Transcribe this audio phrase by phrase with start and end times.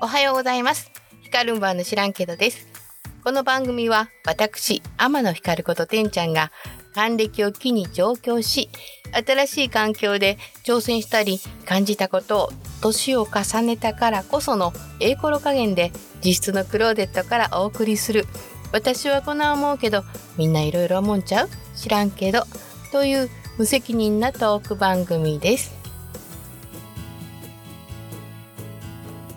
[0.00, 0.92] おはようございます。
[1.22, 2.68] ヒカルンバーの知らんけどです。
[3.24, 6.52] この番組は私天野ひかることてんちゃんが
[6.94, 8.70] 還暦を機に上京し
[9.12, 15.90] 新しい環境で挑戦したり感じたことを年を重ねたからこそのええころ加減で
[16.24, 18.24] 実質のクローデットからお送りする。
[18.72, 20.04] 私はこんな思うけど
[20.36, 21.48] みんないろいろ思うんちゃう？
[21.74, 22.44] 知らんけど。
[22.92, 23.28] という
[23.58, 25.76] 無責任なトーク番組です。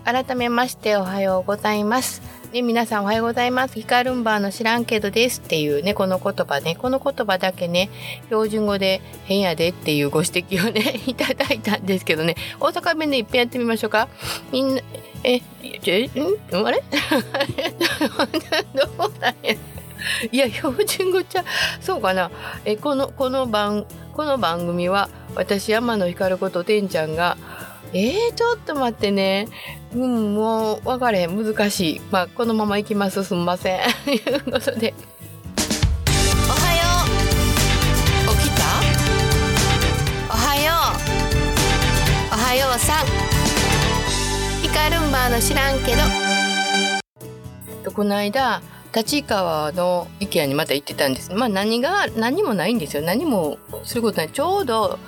[0.03, 2.21] 改めましておはようございます。
[2.51, 3.75] ね、皆さんおはようございます。
[3.75, 7.89] ヒカルンバーの知らんけどですっていうね、この言葉ね、この言葉だけね、
[8.25, 14.07] 標準語で変やでっていうご指摘をね、 いただいたんですけどね、大阪弁でいっぺんやってみましょうか。
[14.51, 14.81] みんな、
[15.23, 15.39] え、
[15.85, 16.65] え、ん？
[16.65, 16.83] あれ？
[18.73, 19.55] どうだや？
[20.31, 21.45] いや、標準語ちゃ、
[21.79, 22.31] そうかな。
[22.65, 27.37] え、この、この番、この番組は、私、山野ひかることてんちゃんが、
[27.93, 29.47] えー、ちょっと待ってね。
[29.93, 31.27] うん、もう分かれ。
[31.27, 32.01] 難しい。
[32.11, 33.23] まあ、このまま行きます。
[33.23, 33.79] すんません。
[34.05, 34.93] と いうことで。
[36.47, 36.81] おはよ
[38.33, 38.37] う。
[38.37, 38.63] 起きた？
[40.29, 40.71] おはよ
[42.31, 42.33] う。
[42.33, 43.05] おはようさん。
[44.61, 46.01] ヒカルンバーの知らんけど。
[47.93, 48.61] この間、
[48.93, 51.33] 立川の IKEA にまた行ってたんです。
[51.33, 53.03] まあ何が、何もないんですよ。
[53.03, 54.29] 何もすることない。
[54.29, 54.99] ちょうど、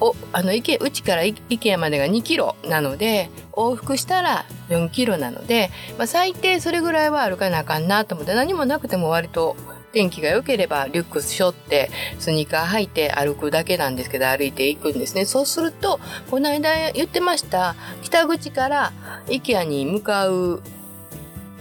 [0.00, 9.56] お、あの、池、うちから IKEA までが2キロなので、往復したら4キロなので、まあ最低それぐらいは歩かなあかんなと思って、何もなくても割と
[9.92, 15.24] 天気が良ければリュック背負ってスニーカー履いて歩くだけなんですけど歩いていくんですね。
[15.24, 18.92] そうすると、この間言ってました北口から
[19.26, 20.62] IKEA に向かう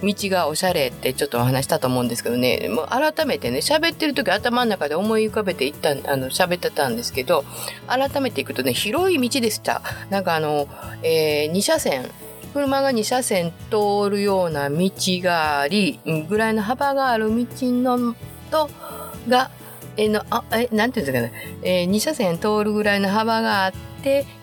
[0.04, 7.46] 道がおしゃれってちょっとお話したと思うんですけどね、もう改めてね、喋ってる時頭の中で思い浮かべていったあの、喋ってたんですけど、
[7.88, 9.82] 改めていくとね、広い道でした。
[10.10, 10.68] なんかあの、
[11.04, 12.10] えー、2車線、
[12.54, 18.16] 車が2車線通るような道があり、ぐらいの幅がある道の
[18.52, 18.70] と、
[19.28, 19.52] が、
[19.98, 21.32] えの、あ、え、なんていうんですかね、
[21.64, 23.78] えー、2車線通るぐらいの幅があって、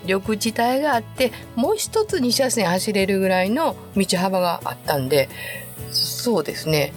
[0.05, 5.29] 緑地帯があって、もう一つ2車線走れるぐらいの道幅があったんで、
[5.91, 6.93] そうですね。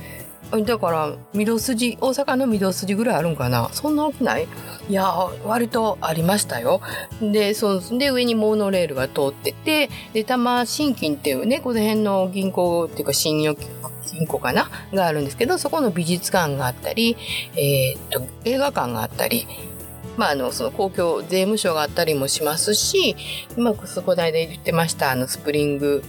[0.65, 4.47] だから、御筋、大阪の御堂筋ぐらいあるんかなそんな大きない？
[4.89, 5.13] いや、
[5.43, 6.79] 割とありましたよ。
[7.21, 14.69] で、そう、で、上にモノレールが通ってて、で、多摩信金っていうね、この辺の銀行っていうか信用金庫かな？
[14.93, 17.17] があるんですけど、そこの美術館があったり、
[17.57, 19.45] えー、っと、映画館があったり、
[20.17, 23.15] まあ、あの、その公共税務署があったりもしますし、
[23.55, 26.03] うまくそこで言ってました、あの、スプリング、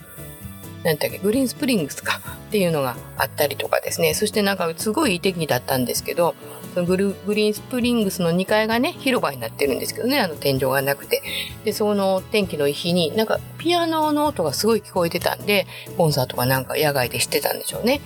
[0.82, 4.14] なんだっけ、グリーンスプリングスかっていうのがあったりとかですね。
[4.14, 6.34] そしてなんかすごいいい天気だったんですけど、
[6.74, 11.22] そのグルグリーンスプリングスの2階がね、広場になってるんですけどね、あの天井がなくて。
[11.64, 18.00] で、その天気のいい日に、なんかピアノの音がすごい聞こえてたんで、コンサートがなんか野外でしてたんでしょうね。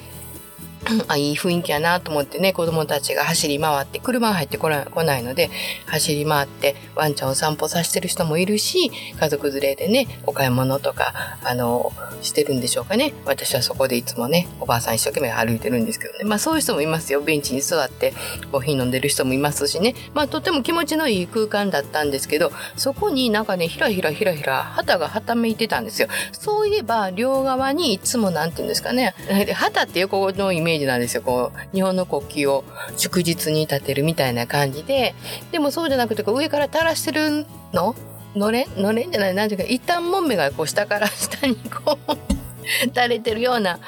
[1.08, 5.50] あいい雰囲気やなと思ってね子供たちが走り回って車が入ってこないので
[5.86, 11.92] 走り回ってワンちゃんを散歩させてる人もいるし家族連れでねお買い物とかあの
[12.22, 13.12] してるんでしょうかね。
[13.26, 16.24] 私はそこでいつもねおばあさん一生懸命歩いてるんですけどね。
[16.24, 17.20] まあそういう人もいますよ。
[17.20, 18.14] ベンチに座って
[18.50, 19.94] コーヒー飲んでる人もいますしね。
[20.14, 26.08] まあとても気持ちのいい空間だったんですけどそこになんかねひらひらひらひら旗がはためいてたんですよ。
[26.32, 29.14] そういえば両側にいつもなんて言うんですかね。
[29.54, 31.22] 旗って横のイメージメージなんですよ。
[31.22, 32.64] こう、日本の国旗を
[32.96, 35.14] 祝日に立てるみたいな感じで、
[35.50, 37.94] でもそうじゃなくて、こう上から垂らしてるの？
[38.34, 38.82] のれん？
[38.82, 39.12] のれん？
[39.12, 42.16] じゃない、なんていうか、一旦もんめがこう下から下にこう
[42.94, 43.78] 垂れてるような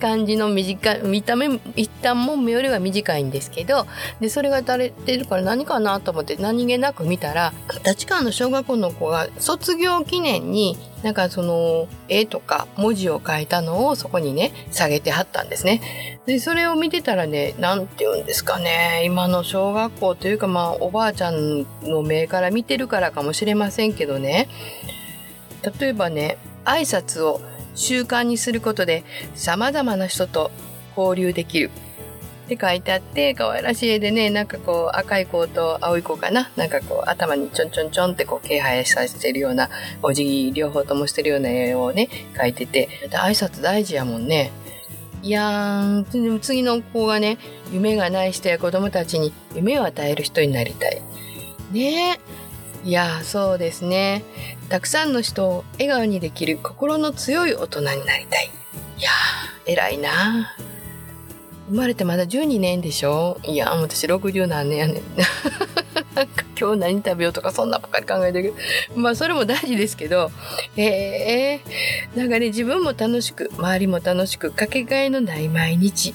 [0.00, 3.86] 感じの短い見た目一旦も目よりは短いんですけど
[4.20, 7.52] でそれが垂れてるから何かなと思って何気なく見たら
[7.84, 16.20] 立川の小学校の子が卒業記念になんかその絵とか文字を書いたのをそこにね下げてはったんですね。
[16.26, 24.48] でそれを見てたらね何て言うんですかね今の小学校というかまあおばあちゃんの目から見てるからかもしれませんけどね
[25.80, 27.40] 例えばね挨拶を
[27.74, 29.04] 習慣にすることで
[29.34, 30.50] 様々な人と
[30.96, 31.70] 交流できる。
[32.44, 36.50] って書いてあって、可愛らしい絵でね、なんかこう赤い子と青い子かな？
[36.56, 39.70] なんかこう頭にちょんちょんちょんってこう、気配させてるような、
[40.02, 44.50] お辞儀両方ともしてるような絵をね、描いてて、挨拶大事やもんね。
[45.22, 47.38] いやー、次の子がね、
[47.72, 51.00] 夢がない人や子供たちに夢を与える人になりたい。
[51.70, 52.18] ね
[52.84, 54.24] いやそうですね。
[54.68, 58.50] たくさんの人を笑顔にできる心の強い大人になりたい。
[58.98, 60.52] いやー、偉いな
[61.68, 63.38] 生まれてまだ12年でしょ？
[63.44, 65.02] いや私60何年やねん。
[66.14, 70.30] なんか今日何食べようとかそんなばっかり考えてるけどまあそれも大事ですけど
[70.76, 76.14] ええー、なんかね自分も楽しく周りも楽しくかけがえのない毎日、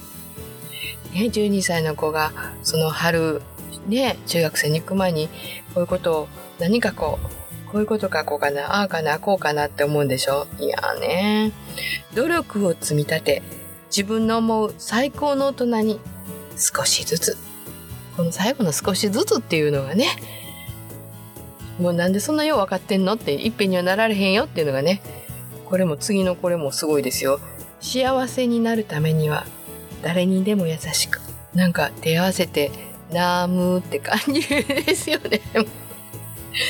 [1.14, 2.32] ね、12歳の子が
[2.64, 3.42] その春
[3.88, 5.30] ね中学生に行く前に
[5.74, 6.28] こういうことを
[6.60, 10.48] 何かこうこういうこと書こうかな、ああかな、こうかなって思うんでしょ？
[10.58, 11.52] いやね。
[12.16, 13.44] 努力を積み立て、
[13.90, 16.00] 自分の思う最高の大人に
[16.56, 17.38] 少しずつ。
[18.16, 20.08] この最後の少しずつっていうのがね、
[21.78, 23.14] もうなんでそんなよう分かってんの？
[23.14, 25.02] っていっぺんにはなられへんよっていうのがね、
[25.66, 27.40] これも次のこれもすごいですよ。
[27.82, 29.46] 幸せになるためには
[30.02, 31.20] 誰にでも優しく。
[31.54, 32.72] なんか手合わせて、
[33.12, 35.42] ナームって感じですよね。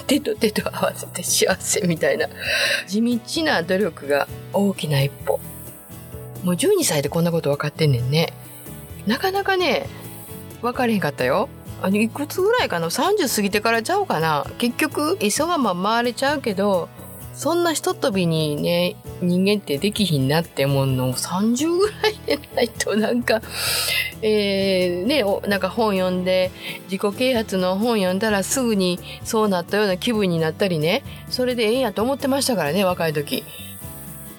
[0.07, 2.27] 手と手と合わせて幸せみたいな。
[2.87, 5.39] 地道な努力が大きな一歩。
[6.43, 8.33] もう12歳でこんなこと分かってんねんね。
[9.05, 9.87] なかなかね
[10.61, 11.49] 分かれへんかったよ。
[11.81, 14.45] あのいくつぐらいかな？30過ぎてからちゃうかな？
[14.57, 16.89] 結局急がま回れちゃうけど
[17.33, 22.06] そんなひととびにね人間ってできひんなって思うの30ぐら
[22.55, 23.41] ないとなんか
[24.21, 26.51] えー、ねなんか本読んで
[26.89, 31.03] 自己啓発の本読んだらすぐにそうなったような気分になったりね。
[31.29, 33.43] それでええんやと思ってましたからね若い時。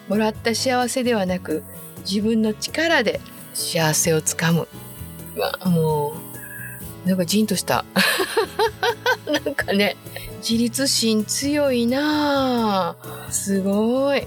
[0.09, 1.63] もらった幸せではなく
[2.01, 3.21] 自分の力で
[3.55, 4.69] 幸せをつかむ。
[5.37, 6.15] わも
[7.05, 7.85] うなんかじんとした。
[9.27, 9.97] なんかね
[10.39, 12.97] 自立心強いな
[13.31, 14.27] すごい。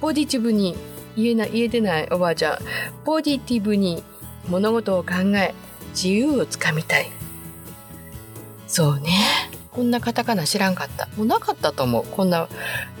[0.00, 0.76] ポジティブに
[1.18, 2.58] 言えない言えてないおばあちゃん。
[3.04, 4.02] ポジティブに
[4.48, 5.54] 物事を考え
[5.90, 7.10] 自由をつかみたい。
[8.68, 9.10] そうね。
[9.72, 11.08] こんなカタカナ知らんかった。
[11.16, 12.04] もうなかったと思う。
[12.04, 12.48] こんな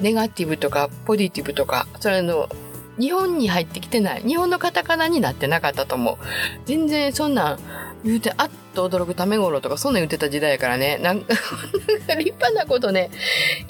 [0.00, 2.48] ネガティブとかポジティブとかそれの
[2.98, 4.22] 日本に入ってきてない。
[4.22, 6.16] 日本のカタカナになってなかったと思う。
[6.66, 7.58] 全然そんなん
[8.04, 10.98] 言うてあっと驚くためごろとかそんなん言ってた時代やからね。
[10.98, 11.34] なんか
[12.18, 13.10] 立派なことね。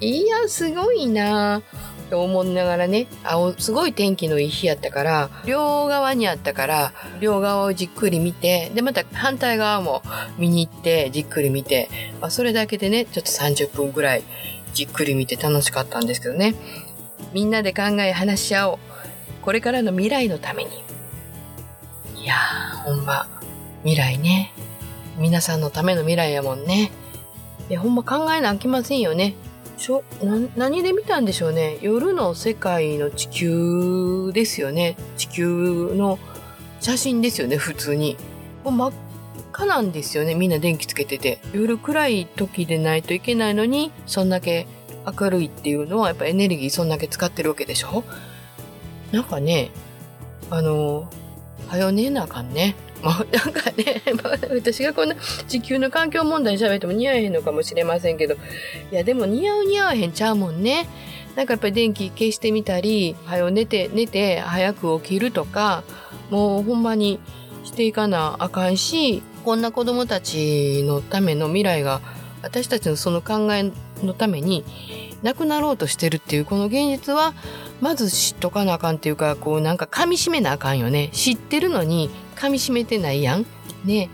[0.01, 1.61] いやすごいな。
[2.08, 10.02] と思いながらね青すごい天気のいい日やったから両側にあったから両側をじっくり見てでまた反対側も
[10.38, 11.88] 見に行ってじっくり見て、
[12.20, 14.25] まあ、それだけでねちょっと30分ぐらい
[14.75, 16.55] じっくり見て楽しかったんですけどね。
[17.32, 18.78] みんなで考え話し合おう。
[19.43, 20.70] これからの未来のために。
[22.16, 23.28] いやーほんま
[23.82, 24.52] 未来ね。
[25.19, 26.93] 皆さんのための未来やもんね。
[27.69, 29.34] いやほんま考えなきませんよね。
[29.79, 30.03] しょ
[30.57, 31.79] 何で見たんでしょうね。
[31.81, 34.97] 夜の世界の地球ですよね。
[35.17, 36.19] 地球の
[36.81, 38.17] 写真ですよね普通に。
[38.65, 38.93] もう真っ
[39.53, 41.39] 赤なんですよねみんな電気つけてて。
[41.53, 44.67] 夜暗い時でないといけないのにそんだけ
[45.07, 48.05] 明るいっていうのはやっぱエネルギーそんだけ使ってるわけでしょ。
[49.13, 49.71] なんかね
[50.51, 51.09] あの
[51.67, 52.75] はよねなあかんね。
[53.03, 54.03] もうなんかね、
[54.50, 55.15] 私がこんな
[55.47, 58.35] 地球の環境問題喋っても似合えへんのかもしれませんけど。
[58.91, 60.89] いやでも似合う似合わへんちゃうもんね。
[61.37, 65.85] なんかやっぱり電気消してみたり早寝て寝て早く起きるとか
[66.31, 67.21] もうほんまに
[67.65, 72.01] していかなあかんしこんな子供たちのための未来が
[72.43, 73.71] 私たちのその考え
[74.03, 74.65] のために
[75.23, 77.35] なくなろうとしてるっていうこの現実は
[77.81, 81.11] まず知っとかなあかんっていうかこうなんか噛みしめなあかんよね。
[81.12, 83.47] 知ってるのに噛みしめてないやん。
[83.85, 84.11] ね。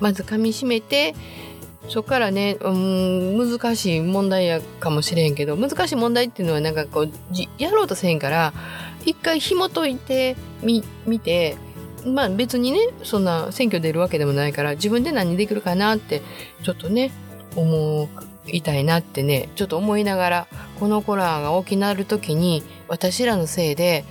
[0.00, 1.14] まず噛みしめて
[1.88, 7.10] そっからね、うん、難しい問題やかもしれんけど難しい問題っていうのはなんかこう
[7.58, 8.52] やろうとせんから
[9.04, 11.56] 一回紐解いてみ見て
[12.04, 16.22] まあ別にねそんな選挙出るわけでもないから自分で何できるかなって
[16.62, 17.10] ちょっとね
[17.56, 18.08] 思
[18.52, 20.46] いたいなってねちょっと思いながら
[20.78, 24.04] この子らが大きなる時に私らのせいで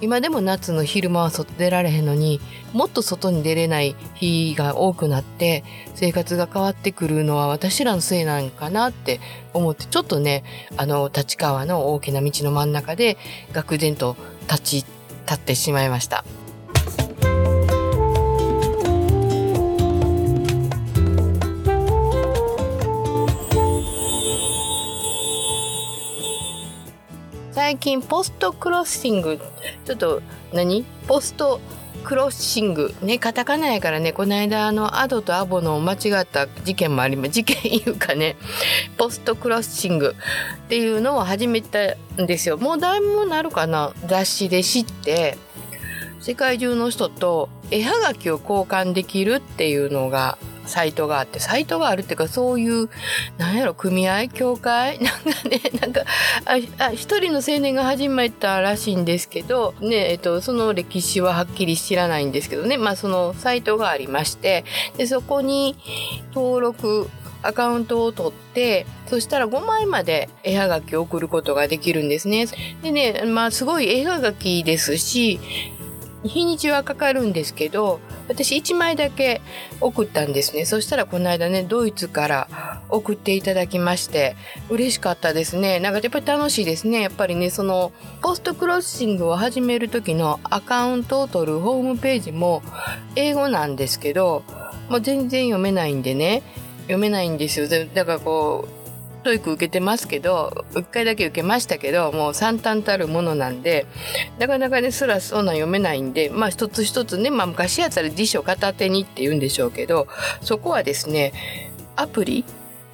[0.00, 2.40] 今でも夏の昼間は外出られへんのに
[2.72, 5.62] もっと外に出れない日が多くなって
[5.94, 9.20] 生活が変わってくるのは私らのせいなんかなって
[9.52, 10.42] 思ってちょっとね
[10.76, 13.18] あの立川の大きな道の真ん中で
[13.52, 14.16] 愕然と
[14.48, 14.86] 立ち
[15.26, 16.24] 立ってしまいました。
[27.70, 29.38] 最近ポストクロッシング
[29.84, 30.22] ちょっと
[30.52, 30.84] 何？
[31.06, 31.60] ポスト
[32.02, 38.34] クロッシングねカタカナやからねこの間あのアドとアボの間違った事件もあります事件いうかね。
[38.98, 40.16] ポストクロッシング
[40.64, 42.58] っていうのを始めたんですよ。
[42.58, 43.92] もうだいぶなるかな。
[44.04, 45.38] 雑誌で知って
[46.18, 50.38] 世界中の人と絵はがきを交換できるっていうのが
[50.70, 52.88] サイトがあってサイトがあるっていうかそういう
[53.36, 54.28] なんやろ組合？
[54.28, 54.98] 協会？
[55.04, 56.02] なんかねなんか
[56.46, 56.56] あ
[56.92, 62.78] 一人の青年が始めたらしいんですけどねえっとその歴史ははっきり知らないんですけどね。
[62.78, 64.64] まあそのサイトがありまして
[64.96, 65.76] でそこに
[66.34, 67.10] 登録
[67.42, 72.46] アカウントを取ってそしたら5枚まで絵はがきを送ることができるんですね。
[72.82, 75.40] でねまあすごい絵はがきですし
[76.22, 77.98] 日にちはかかるんですけど
[78.30, 79.40] 私1枚だけ
[79.80, 80.64] 送ったんですね。
[80.64, 84.36] そしたらこの間ねドイツから送っていただきまして
[84.68, 85.80] 嬉しかったですね。
[85.80, 87.00] なんかやっぱり楽しいですね。
[87.00, 92.62] やっぱりねそのポストクロッシングを始める時のアカウントを取るホームページも
[93.16, 94.44] 英語なんですけど、
[94.88, 96.44] まあ、全然読めないんでね。
[96.82, 97.66] 読めないんですよ。
[97.68, 98.79] だからこう
[99.20, 103.86] TOEIC 受けてますけど1回だけ受けましたけどもう惨憺たるものなんで
[104.38, 110.08] なかなかねすらそんなん読めないんでまあ一つ一つね、まあ、昔やったら辞書片手にって言うんでしょうけど
[110.40, 111.32] そこはですね
[111.96, 112.44] アプリ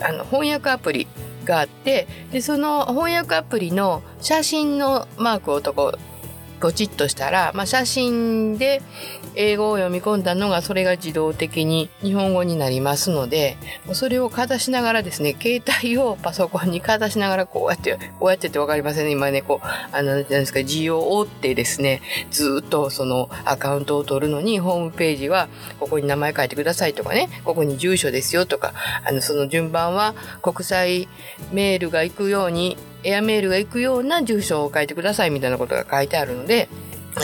[0.00, 1.06] あの翻訳アプリ
[1.45, 5.97] があってでその翻訳アプリの写真のマークをとこ
[6.60, 8.82] ポチッとしたら、まあ、写真で
[9.34, 13.56] 英語を読み込んだのがそれが自動的に日本語になりますので
[13.92, 19.12] それをかざしながらですね携帯をパソコンにかざしながらこうやってこうやってって分かりませんね。
[19.12, 25.48] 今ねこうあの何ですか字を追ってですねずっとそのアカウントを取るのにホームページは
[25.78, 28.72] ここに名前書いてくださいとかねここに住所ですよとか
[29.04, 31.08] あのその順番は国際
[31.52, 36.68] メールが行くようにエアメールが行くような住所を書いてくださいみたいなことが書いてあるので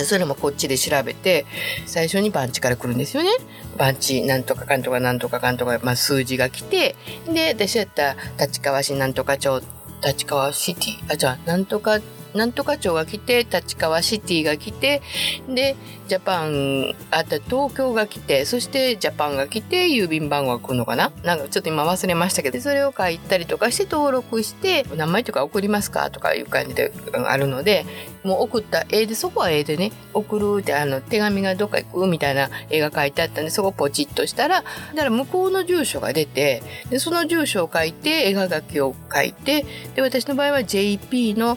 [0.04, 1.44] それもこっちで調べて、
[1.86, 3.28] 最初に番地から来るんですよね。
[3.76, 6.96] 番地、なんとかかんとかなんとかかんとか、まあ、数字が来て、
[7.26, 9.60] で、私やったら、立川市なんとか町、
[10.04, 12.00] 立川シティ、あ、じゃあ、なんとか
[12.34, 15.02] なんとか町が来て立川シティが来て
[15.48, 15.76] で
[16.08, 21.12] ジャパンあと東京が来てそしてジャパンが来て郵便番号が来るのかな？
[21.24, 26.10] なんかちょっと今忘れましたけどそれを書いたりとかして登録して名前とか送りますか？
[26.10, 26.92] とかいう感じで
[27.26, 27.86] あるので
[28.24, 34.64] もう送った絵でそこは絵でね送るってあの手紙がどっか行くみたいな絵が書いてあったんでそこポチッとしたらだ
[34.96, 41.56] から向こうの住所が出てでその住所を書いて絵はがきを書いてで私の場合は JP の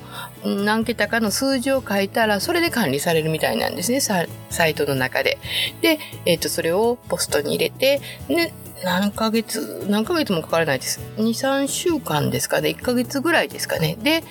[0.65, 4.01] 何桁かの数字を書いたらそれで管理されるみたいなんですね。
[4.01, 4.23] サ
[4.67, 5.37] イトの中で。
[5.81, 8.53] で、えーと、それをポストに入れてで
[8.83, 10.99] 何ヶ月何ヶ月もかからないです。
[11.17, 12.59] 23週間ですか。
[12.61, 13.97] ね1ヶ月ぐらいですかね。
[14.01, 14.23] で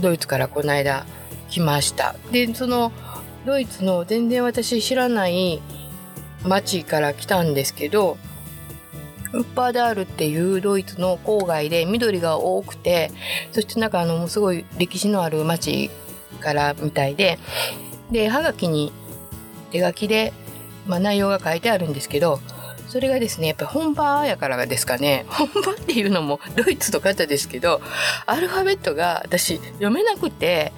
[0.00, 1.06] ドイツからこの間
[1.50, 2.16] 来ました。
[2.32, 2.92] でその
[3.46, 5.60] ドイツの全然私知らない
[6.44, 8.16] 町から来たんですけど
[9.32, 13.10] ウッパーダールっていうドイツの郊外で緑が多くて
[13.52, 15.90] そしてなんかあのすごい歴史のある町
[16.40, 17.38] からみたいで
[18.10, 18.92] でハガキに
[19.70, 20.32] 手書きで、
[20.86, 22.40] まあ、内容が書いてあるんですけど
[22.92, 25.24] それがですねやっぱ本場やからですかね。
[25.32, 27.80] 本場っていうのもドイツの方ですけど
[28.26, 30.74] アルファベットが私読めなくて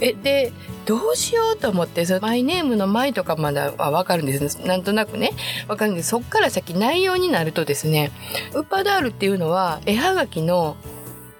[0.00, 0.50] えで
[0.86, 4.56] どうしようと思ってそのマイネームの「マイ」とかまだは分かるんです。
[4.64, 5.32] なんとなくね。
[5.68, 6.08] 分かるんです。
[6.08, 8.12] そっから先内容になるとですね
[8.54, 10.78] ウッパダールっていうのは絵はがきの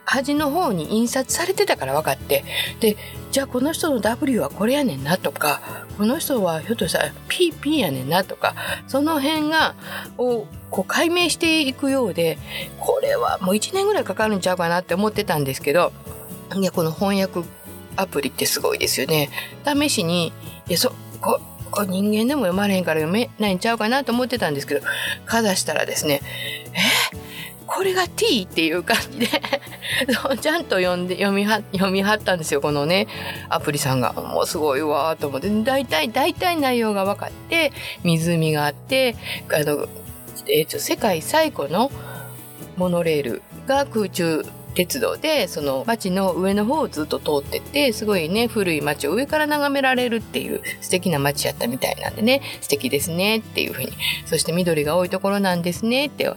[0.05, 2.45] 端の方に印刷されてたから分かって。
[2.81, 2.99] で
[3.33, 8.55] じゃあこの人の W はこれやねんなとかこの人はひょっとしたら PP やねんなとか
[8.87, 9.75] その辺が
[10.19, 12.39] をこう解明していくようで
[12.79, 15.93] これはもう1年ぐらいかかるんちゃうかなって思ってたんですけど
[16.55, 17.41] いやこの翻訳
[17.97, 19.31] アプリってすごいですよね。
[19.65, 20.33] 試しに
[20.69, 24.83] いやそここ人間でも読まれへんから読めないんちゃうかなと思ってたんですけど
[25.25, 26.21] かざしたらですね
[27.13, 27.17] え
[27.67, 29.29] これが T っていう感じで
[30.41, 33.07] ちゃんと読んで読みは読みはったんですよこのね
[33.49, 34.13] アプリさんが。
[34.13, 35.49] もうすごいわと思って。
[35.63, 37.73] 大体大体内容が分かって
[38.03, 39.17] 湖があって
[39.53, 39.87] あの、
[40.49, 41.91] えーと世界最古の
[42.77, 44.45] モノレールが空中
[44.77, 52.43] 鉄道でその町の上の方をずっと通っててすごいね古い町を上から眺められるっていう素敵な町やったみたいなんでね。
[52.61, 53.93] 素敵ですねっていうふうに。
[54.27, 56.37] そして緑が多いところなんですねってあ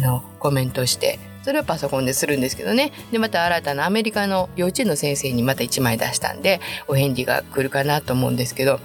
[0.00, 2.90] のコメントしてそれをパソコンでするんですけどね。
[3.12, 8.80] でまた新たなアメリカの幼稚園の先生にまた1枚出したんでお返事が来るかなと思うんですけど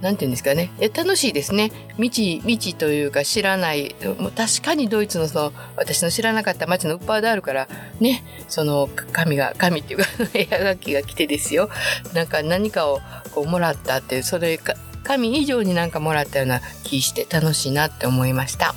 [0.00, 0.70] なんて言うんですかね。
[0.80, 1.70] え楽しいですね。
[1.96, 7.68] 未知未知というか知らないもう確かにドイツのその私の知らなかった町のウッパーダールから
[8.00, 11.68] ねその神が神っていうか絵はがきが来てですよ。
[12.14, 13.00] なんか何かを
[13.34, 18.74] こうもらったってそれか神以上になんかもらったような気して楽しいなって思いました。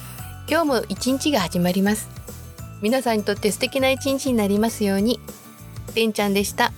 [0.49, 2.20] 今日も一日が始まります。
[2.81, 5.19] 皆さんにとって素敵な一日になりますように
[5.93, 6.71] てんちゃんでした。